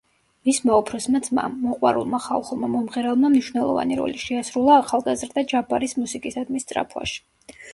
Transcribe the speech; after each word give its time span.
მისმა 0.47 0.77
უფროსმა 0.83 1.19
ძმამ, 1.27 1.57
მოყვარულმა 1.65 2.21
ხალხურმა 2.23 2.69
მომღერალმა 2.77 3.31
მნიშვნელოვანი 3.35 3.99
როლი 4.01 4.23
შეასრულა 4.25 4.81
ახალგაზრდა 4.85 5.45
ჯაბარის 5.53 5.97
მუსიკისადმი 6.03 6.65
სწრაფვაში. 6.65 7.25